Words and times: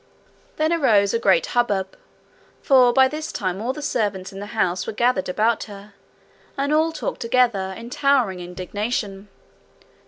Then 0.55 0.73
arose 0.73 1.13
a 1.13 1.19
great 1.19 1.45
hubbub; 1.53 1.95
for 2.63 2.91
by 2.91 3.07
this 3.07 3.31
time 3.31 3.61
all 3.61 3.71
the 3.71 3.83
servants 3.83 4.33
in 4.33 4.39
the 4.39 4.47
house 4.57 4.87
were 4.87 4.93
gathered 4.93 5.29
about 5.29 5.65
her, 5.65 5.93
and 6.57 6.73
all 6.73 6.91
talked 6.91 7.21
together, 7.21 7.75
in 7.77 7.91
towering 7.91 8.39
indignation. 8.39 9.27